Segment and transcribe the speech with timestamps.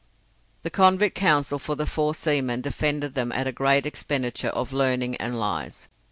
[0.63, 5.15] The convict counsel for the four seamen defended them at a great expenditure of learning
[5.17, 5.89] and lies.